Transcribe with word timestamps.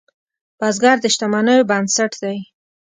بزګر 0.59 0.97
د 1.01 1.05
شتمنیو 1.13 1.67
بنسټ 1.69 2.11
دی 2.23 2.37